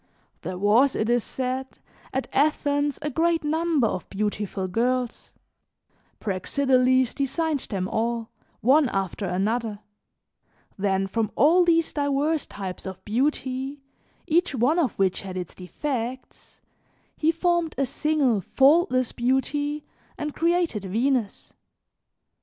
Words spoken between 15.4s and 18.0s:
defects, he formed a